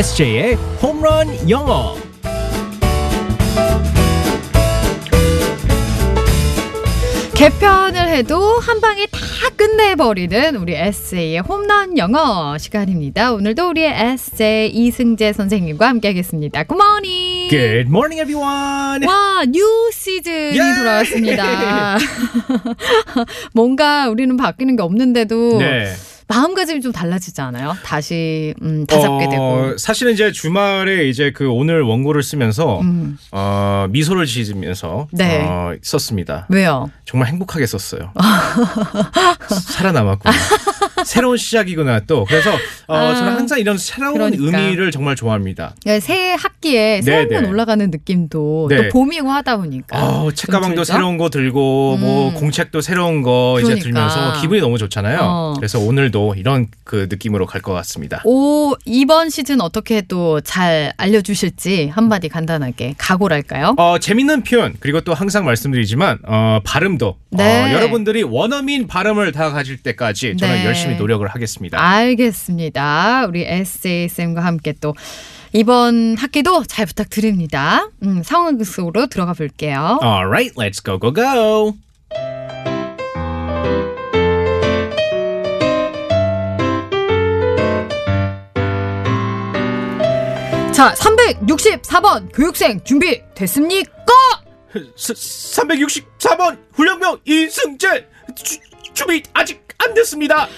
[0.00, 1.94] SJ의 홈런 영어.
[7.34, 9.20] 개편을 해도 한 방에 다
[9.54, 13.34] 끝내버리는 우리 SJ의 홈런 영어 시간입니다.
[13.34, 16.64] 오늘도 우리의 SJ 이승재 선생님과 함께하겠습니다.
[16.64, 17.50] Good morning.
[17.50, 19.06] Good morning, everyone.
[19.06, 20.76] 와, new season이 예!
[20.78, 21.98] 돌아왔습니다.
[23.52, 25.94] 뭔가 우리는 바뀌는 게 없는데도 네.
[26.30, 27.76] 마음가짐이 좀 달라지지 않아요?
[27.82, 29.42] 다시 음, 다잡게 되고.
[29.42, 33.18] 어, 사실은 이제 주말에 이제 그 오늘 원고를 쓰면서 음.
[33.32, 35.42] 어, 미소를 지으면서 네.
[35.44, 36.46] 어, 썼습니다.
[36.48, 36.88] 왜요?
[37.04, 38.12] 정말 행복하게 썼어요.
[39.72, 40.32] 살아남았구나.
[41.04, 42.24] 새로운 시작이구나 또.
[42.24, 42.50] 그래서
[42.86, 44.58] 어, 아, 저는 항상 이런 새로운 그러니까.
[44.60, 45.74] 의미를 정말 좋아합니다.
[45.86, 47.48] 예, 새 학기에 새 네, 한번 네.
[47.48, 48.76] 올라가는 느낌도 네.
[48.76, 49.98] 또 봄이고 하다 보니까.
[50.04, 50.84] 어, 책가방도?
[50.84, 52.34] 새로운 거 들고 뭐 음.
[52.34, 53.84] 공책도 새로운 거 이제 그러니까.
[53.84, 55.18] 들면서 기분이 너무 좋잖아요.
[55.22, 55.54] 어.
[55.56, 58.22] 그래서 오늘도 이런 그 느낌으로 갈 것 같습니다.
[58.24, 63.74] 오, 이번 시즌 어떻게 또 잘 알려주실지 한마디 간단하게 각오랄까요?
[63.76, 67.64] 어, 재밌는 표현 그리고 또 항상 말씀드리지만 어, 발음도 네.
[67.64, 70.64] 어, 여러분들이 원어민 발음을 다 가질 때까지 저는 네.
[70.64, 71.80] 열심히 노력을 하겠습니다.
[71.80, 73.26] 알겠습니다.
[73.26, 74.94] 우리 에세이 쌤과 함께 또
[75.52, 77.88] 이번 학기도 잘 부탁드립니다.
[78.04, 79.98] 음, 상황 속으로 들어가 볼게요.
[80.02, 81.74] Alright, let's go go go.
[90.72, 94.12] 자, 364번 교육생 준비 됐습니까?
[94.72, 98.58] 364번 훈련병 이승재 주,
[98.94, 100.48] 준비 아직 안 됐습니다.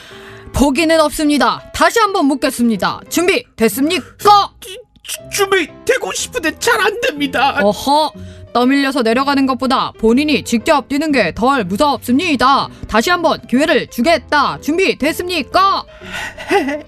[0.63, 1.61] 포기는 없습니다.
[1.75, 3.01] 다시 한번 묻겠습니다.
[3.09, 4.53] 준비 됐습니까?
[4.61, 7.59] 주- 준비 되고 싶은데 잘 안 됩니다.
[7.61, 8.13] 어허
[8.53, 12.69] 떠밀려서 내려가는 것보다 본인이 직접 뛰는 게 덜 무섭습니다.
[12.87, 14.61] 다시 한번 기회를 주겠다.
[14.61, 15.83] 준비 됐습니까?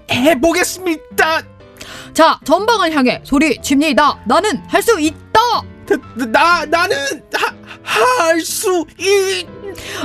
[0.09, 1.41] 해보겠습니다.
[2.13, 4.21] 자 전방을 향해 소리칩니다.
[4.25, 5.41] 나는 할 수 있다.
[6.31, 6.95] 나 나는
[7.83, 9.45] 할 수 있.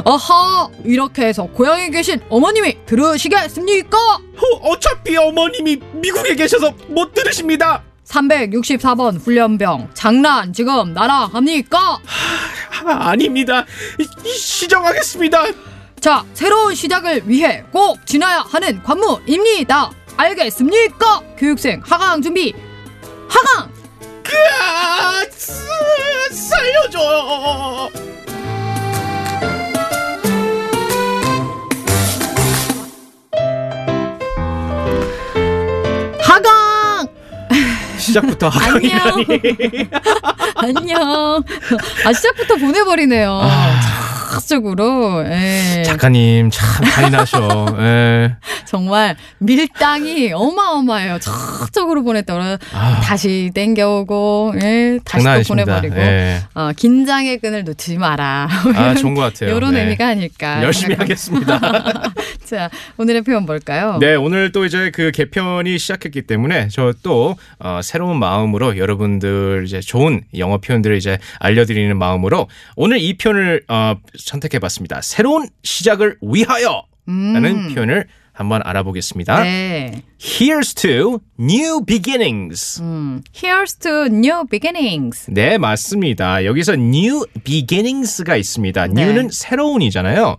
[0.05, 3.97] 어허 이렇게 해서 고향에 계신 어머님이 들으시겠습니까?
[3.99, 7.83] 어, 어차피 어머님이 미국에 계셔서 못 들으십니다.
[8.07, 12.01] 364번 훈련병 장난 지금 나랑 합니까?
[12.85, 13.65] 아, 아닙니다.
[14.01, 15.45] 이- 이- 시정하겠습니다.
[16.01, 19.91] 자 새로운 시작을 위해 꼭 지나야 하는 관문입니다.
[20.17, 21.21] 알겠습니까?
[21.37, 22.53] 교육생 하강 준비
[23.29, 23.71] 하강
[24.63, 25.55] 아, 쓰-
[26.33, 27.91] 살려줘.
[38.15, 39.25] 시작부터 안녕.
[40.57, 41.43] 안녕
[42.05, 43.41] 아 시작부터 보내버리네요
[44.31, 45.83] 적극적으로 예.
[45.85, 47.67] 작가님 참 잔인하셔.
[47.81, 48.37] 예.
[48.67, 54.99] 정말 밀당이 어마어마해요 적극적으로 보냈더라 아, 다시 땡겨오고 예.
[55.05, 55.43] 다시 또.
[55.49, 56.43] 보내버리고 예.
[56.55, 59.57] 어, 긴장의 끈을 놓치지 마라 아, 좋은 것 같아요.
[59.57, 59.83] 이런 네.
[59.83, 61.55] 의미가 아닐까 열심히 생각합니다.
[61.55, 62.13] 하겠습니다.
[62.51, 63.99] 자 오늘의 표현 뭘까요?
[64.01, 70.23] 네, 오늘 또 이제 그 개편이 시작했기 때문에 저또 어, 새로운 마음으로 여러분들 이제 좋은
[70.37, 75.01] 영어 표현들을 이제 알려드리는 마음으로 오늘 이 표현을 어, 선택해봤습니다.
[75.01, 79.39] 새로운 시작을 위하여 라는 표현을 한번 알아보겠습니다.
[79.39, 79.43] 음.
[79.45, 80.03] 네.
[80.19, 82.81] Here's to new beginnings.
[82.81, 85.27] 음, Here's to new beginnings.
[85.31, 86.45] 네, 맞습니다.
[86.45, 88.87] 여기서 new beginnings가 있습니다.
[88.89, 89.03] 네.
[89.03, 90.37] new는 새로운이잖아요.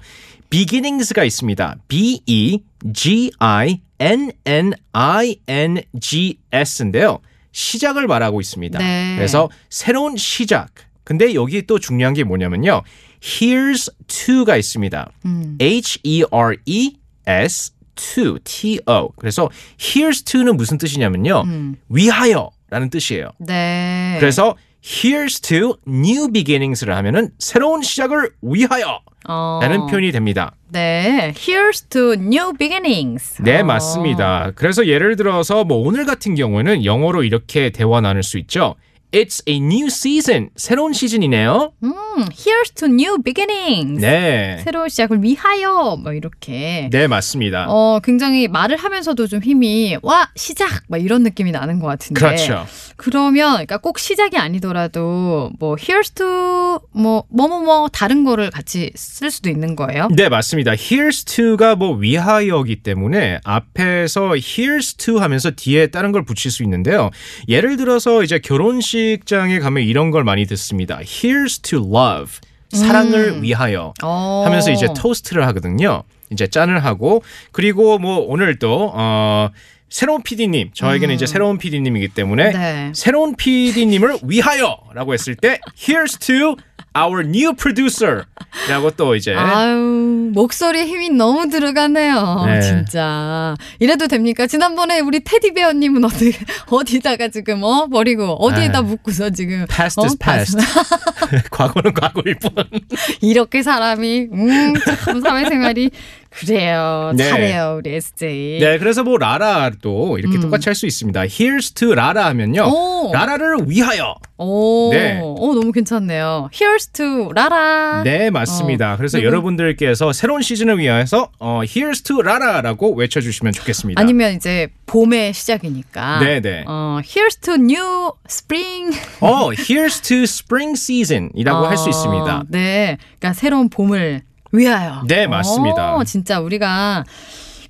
[0.51, 1.77] Beginnings가 있습니다.
[1.87, 2.59] B E
[2.93, 7.19] G I N N I N G S인데요.
[7.51, 8.77] 시작을 말하고 있습니다.
[8.77, 9.15] 네.
[9.15, 10.69] 그래서 새로운 시작.
[11.03, 12.83] 근데 여기 또 중요한 게 뭐냐면요.
[13.21, 15.11] here's to가 있습니다.
[15.25, 15.57] 음.
[15.59, 16.95] H E R E
[17.25, 19.09] S to T O.
[19.15, 21.43] 그래서 here's to는 무슨 뜻이냐면요.
[21.45, 21.75] 음.
[21.89, 23.31] 위하여라는 뜻이에요.
[23.39, 24.17] 네.
[24.19, 30.55] 그래서 here's to new beginnings를 하면은 새로운 시작을 위하여 어, 라는 표현이 됩니다.
[30.69, 31.33] 네.
[31.35, 33.41] Here's to new beginnings.
[33.41, 34.51] 네, 어, 맞습니다.
[34.55, 38.75] 그래서 예를 들어서 뭐 오늘 같은 경우에는 영어로 이렇게 대화 나눌 수 있죠.
[39.13, 40.49] It's a new season.
[40.55, 41.73] 새로운 시즌이네요.
[41.83, 41.91] 음,
[42.29, 43.99] Here's to new beginnings.
[43.99, 44.61] 네.
[44.63, 46.89] 새로운 시작을 위하여 뭐 이렇게.
[46.91, 47.65] 네, 맞습니다.
[47.67, 52.19] 어, 굉장히 말을 하면서도 좀 힘이 와 시작 막 이런 느낌이 나는 것 같은데.
[52.19, 52.65] 그렇죠.
[52.95, 59.49] 그러면 그러니까 꼭 시작이 아니더라도 뭐 here's to 뭐 뭐뭐뭐 다른 거를 같이 쓸 수도
[59.49, 60.07] 있는 거예요.
[60.15, 60.71] 네, 맞습니다.
[60.73, 67.09] Here's to가 뭐 위하여이기 때문에 앞에서 here's to 하면서 뒤에 다른 걸 붙일 수 있는데요.
[67.49, 70.99] 예를 들어서 이제 결혼식 장에 가면 이런 걸 많이 듣습니다.
[70.99, 72.39] Here's to love.
[72.73, 74.43] 사랑을 위하여 어.
[74.45, 76.03] 하면서 이제 토스트를 하거든요.
[76.29, 77.21] 이제 짠을 하고
[77.51, 79.49] 그리고 뭐 오늘도 어
[79.89, 81.15] 새로운 PD님, 저에게는 음.
[81.15, 82.91] 이제 새로운 PD님이기 때문에 네.
[82.95, 86.55] 새로운 PD님을 위하여라고 했을 때 Here's to
[86.97, 92.43] our new producer라고 또 이제 아유, 목소리에 힘이 너무 들어가네요.
[92.45, 92.61] 네.
[92.61, 93.55] 진짜.
[93.79, 94.47] 이래도 됩니까?
[94.47, 96.33] 지난번에 우리 테디베어님은 어디,
[96.69, 97.87] 어디다가 지금, 어?
[97.87, 98.81] 버리고, 어디에다 아.
[98.81, 99.65] 묶고서 지금.
[99.67, 100.03] past 어?
[100.03, 100.57] is past.
[101.51, 102.51] 과거는 과거일 뿐.
[103.21, 104.73] 이렇게 사람이, 음,
[105.05, 105.91] 참 사회생활이.
[106.31, 107.11] 그래요.
[107.15, 107.29] 네.
[107.29, 108.59] 잘해요, 우리 SJ.
[108.59, 110.41] 네, 그래서 뭐 라라도 이렇게 음.
[110.41, 111.21] 똑같이 할 수 있습니다.
[111.23, 112.63] Here's to 라라 하면요.
[112.73, 113.11] 오.
[113.13, 114.15] 라라를 위하여.
[114.37, 115.19] 오, 네.
[115.21, 116.49] 오, 너무 괜찮네요.
[116.53, 118.01] Here's to 라라.
[118.03, 118.93] 네, 맞습니다.
[118.93, 123.99] 어, 그래서 그리고- 여러분들께서 새로운 시즌을 위해서 어, Here's to 라라라고 외쳐 주시면 좋겠습니다.
[124.01, 126.19] 아니면 이제 봄의 시작이니까.
[126.21, 126.63] 네 네.
[126.65, 128.97] 어, Here's to new spring.
[129.19, 132.43] 어, Here's to spring season이라고 할수 어, 있습니다.
[132.49, 132.97] 네.
[133.19, 134.21] 그러니까 새로운 봄을
[134.51, 135.03] 위하여.
[135.07, 135.95] 네, 맞습니다.
[135.95, 137.03] 어, 진짜 우리가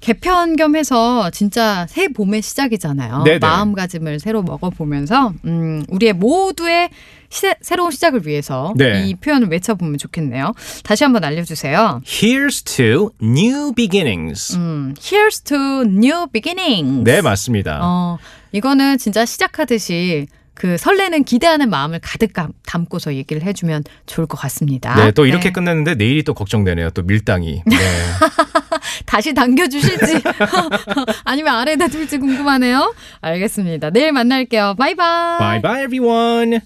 [0.01, 3.21] 개편 겸해서 진짜 새 봄의 시작이잖아요.
[3.23, 3.39] 네네.
[3.39, 6.89] 마음가짐을 새로 먹어보면서 음, 우리의 모두의
[7.29, 9.05] 시, 새로운 시작을 위해서 네.
[9.05, 10.53] 이 표현을 외쳐보면 좋겠네요.
[10.83, 12.01] 다시 한번 알려주세요.
[12.03, 14.57] Here's to new beginnings.
[14.57, 17.03] 음, Here's to new beginnings.
[17.03, 17.79] 네, 맞습니다.
[17.83, 18.17] 어,
[18.51, 24.93] 이거는 진짜 시작하듯이 그 설레는 기대하는 마음을 가득 감- 담고서 얘기를 해주면 좋을 것 같습니다.
[24.95, 25.53] 네, 또 이렇게 네.
[25.53, 26.89] 끝났는데 내일이 또 걱정되네요.
[26.91, 27.63] 또 밀당이.
[27.65, 27.75] 네.
[29.05, 30.21] 다시 당겨주실지
[31.25, 32.93] 아니면 아래다 둘지 궁금하네요.
[33.21, 33.89] 알겠습니다.
[33.91, 34.75] 내일 만날게요.
[34.77, 35.39] 바이바이.
[35.39, 36.59] bye bye everyone.